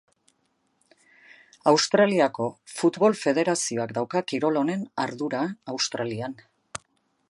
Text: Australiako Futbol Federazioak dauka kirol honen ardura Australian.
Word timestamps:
Australiako 1.73 2.49
Futbol 2.79 3.19
Federazioak 3.21 3.95
dauka 4.01 4.25
kirol 4.33 4.61
honen 4.63 4.91
ardura 5.07 5.47
Australian. 5.77 6.39